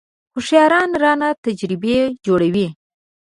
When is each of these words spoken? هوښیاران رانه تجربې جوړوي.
هوښیاران 0.33 0.89
رانه 1.03 1.29
تجربې 1.43 1.97
جوړوي. 2.25 2.67